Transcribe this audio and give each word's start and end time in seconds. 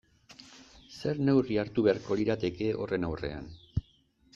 Zer 1.01 1.21
neurri 1.29 1.59
hartu 1.65 1.85
beharko 1.89 2.21
lirateke 2.23 2.75
horren 2.83 3.11
aurrean? 3.13 3.51